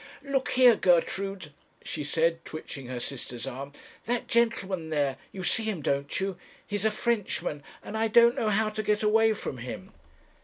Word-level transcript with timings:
'Look 0.23 0.49
here, 0.53 0.75
Gertrude,' 0.75 1.51
she 1.83 2.03
said, 2.03 2.43
twitching 2.43 2.87
her 2.87 2.99
sister's 2.99 3.45
arm; 3.45 3.71
'that 4.07 4.27
gentleman 4.27 4.89
there 4.89 5.17
you 5.31 5.43
see 5.43 5.65
him, 5.65 5.83
don't 5.83 6.19
you? 6.19 6.39
he's 6.65 6.85
a 6.85 6.89
Frenchman, 6.89 7.61
and 7.83 7.95
I 7.95 8.07
don't 8.07 8.33
know 8.33 8.49
how 8.49 8.69
to 8.71 8.81
get 8.81 9.03
away 9.03 9.35
from 9.35 9.59
him.' 9.59 9.91